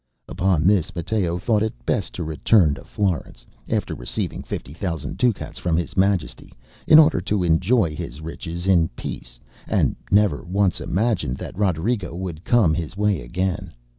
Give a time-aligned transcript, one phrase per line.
[0.27, 5.15] ŌĆØ Upon this Matteo thought it best to return to Florence, after receiving fifty thousand
[5.17, 6.53] ducats from his majesty,
[6.87, 12.43] in order to enjoy his riches in peace, and never once imagined that Roderigo would
[12.43, 13.75] come in his way again.